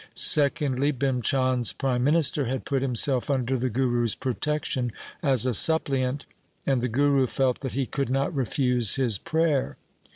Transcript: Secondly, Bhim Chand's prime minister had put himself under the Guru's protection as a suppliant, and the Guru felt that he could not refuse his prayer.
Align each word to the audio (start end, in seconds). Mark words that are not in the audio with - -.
Secondly, 0.15 0.91
Bhim 0.91 1.21
Chand's 1.21 1.73
prime 1.73 2.03
minister 2.03 2.45
had 2.45 2.65
put 2.65 2.81
himself 2.81 3.29
under 3.29 3.55
the 3.55 3.69
Guru's 3.69 4.15
protection 4.15 4.91
as 5.21 5.45
a 5.45 5.53
suppliant, 5.53 6.25
and 6.65 6.81
the 6.81 6.89
Guru 6.89 7.27
felt 7.27 7.59
that 7.61 7.73
he 7.73 7.85
could 7.85 8.09
not 8.09 8.33
refuse 8.35 8.95
his 8.95 9.19
prayer. 9.19 9.77